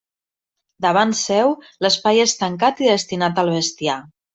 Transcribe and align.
Davant 0.85 1.13
seu, 1.19 1.55
l'espai 1.87 2.25
és 2.25 2.37
tancat 2.43 2.85
i 2.87 2.93
destinat 2.95 3.47
al 3.47 3.57
bestiar. 3.61 4.05